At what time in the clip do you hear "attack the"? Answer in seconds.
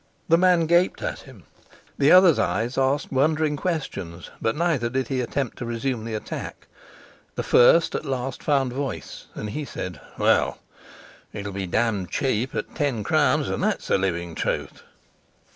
6.15-7.43